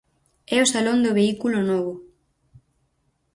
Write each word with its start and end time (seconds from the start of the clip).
É 0.55 0.57
o 0.65 0.69
salón 0.73 0.97
do 1.05 1.15
vehículo 1.19 1.57
novo. 1.71 1.93